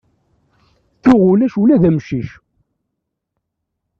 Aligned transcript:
Tuɣ 1.03 1.21
ulac 1.31 1.53
ula 1.61 1.81
d 1.81 1.83
amcic. 1.89 2.29